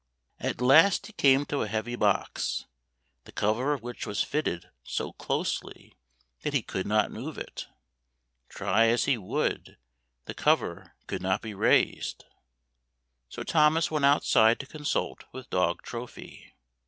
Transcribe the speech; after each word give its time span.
At 0.39 0.61
last 0.61 1.05
he 1.05 1.13
came 1.13 1.45
to 1.45 1.61
a 1.61 1.67
heavy 1.67 1.95
box, 1.95 2.65
the 3.25 3.31
cover 3.31 3.71
of 3.71 3.83
which 3.83 4.07
was 4.07 4.23
fitted 4.23 4.71
so 4.83 5.13
closely 5.13 5.95
that 6.41 6.55
he 6.55 6.63
could 6.63 6.87
not 6.87 7.11
move 7.11 7.37
it. 7.37 7.67
Try 8.49 8.87
as 8.87 9.03
he 9.05 9.15
would, 9.15 9.77
the 10.25 10.33
cover 10.33 10.95
could 11.05 11.21
not 11.21 11.43
be 11.43 11.53
raised. 11.53 12.25
So 13.29 13.43
Thomas 13.43 13.91
went 13.91 14.05
outside 14.05 14.59
to 14.61 14.65
consult 14.65 15.25
with 15.31 15.51
dog 15.51 15.83
Trophy. 15.83 16.51